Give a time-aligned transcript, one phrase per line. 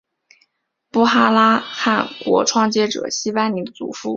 [0.89, 4.09] 布哈拉汗国创建者昔班尼的祖父。